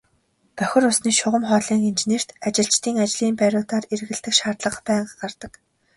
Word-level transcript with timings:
Бохир 0.57 0.83
усны 0.89 1.11
шугам 1.19 1.43
хоолойн 1.49 1.83
инженерт 1.91 2.29
ажилчдын 2.47 2.95
ажлын 3.03 3.33
байруудаар 3.41 3.85
эргэлдэх 3.93 4.33
шаардлага 4.39 4.79
байнга 4.87 5.15
гарна. 5.21 5.47